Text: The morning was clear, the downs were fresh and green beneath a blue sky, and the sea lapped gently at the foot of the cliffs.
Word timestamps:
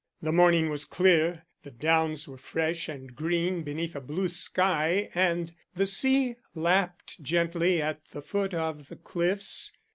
The 0.19 0.31
morning 0.31 0.71
was 0.71 0.83
clear, 0.83 1.45
the 1.61 1.69
downs 1.69 2.27
were 2.27 2.39
fresh 2.39 2.89
and 2.89 3.15
green 3.15 3.61
beneath 3.61 3.95
a 3.95 4.01
blue 4.01 4.29
sky, 4.29 5.11
and 5.13 5.53
the 5.75 5.85
sea 5.85 6.37
lapped 6.55 7.21
gently 7.21 7.79
at 7.83 8.03
the 8.05 8.23
foot 8.23 8.55
of 8.55 8.87
the 8.89 8.95
cliffs. 8.95 9.73